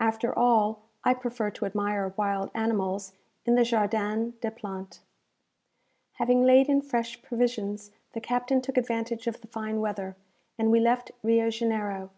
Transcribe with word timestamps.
After 0.00 0.36
all, 0.36 0.80
I 1.04 1.14
prefer 1.14 1.52
to 1.52 1.64
admire 1.64 2.12
wild 2.16 2.50
animals 2.52 3.12
in 3.44 3.54
the 3.54 3.62
Jardin 3.62 4.34
des 4.40 4.50
Plantes. 4.50 4.98
Having 6.14 6.42
laid 6.42 6.68
in 6.68 6.80
fresh 6.82 7.22
provisions, 7.22 7.92
the 8.12 8.20
captain 8.20 8.60
took 8.60 8.76
advantage 8.76 9.28
of 9.28 9.40
the 9.40 9.46
fine 9.46 9.80
weather, 9.80 10.16
and 10.58 10.72
we 10.72 10.80
left 10.80 11.12
Rio 11.22 11.48
Janeiro. 11.48 12.10